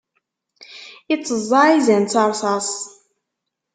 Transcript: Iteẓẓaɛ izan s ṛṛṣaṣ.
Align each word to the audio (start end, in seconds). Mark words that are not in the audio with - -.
Iteẓẓaɛ 1.13 1.67
izan 1.77 2.05
s 2.11 2.13
ṛṛṣaṣ. 2.29 2.69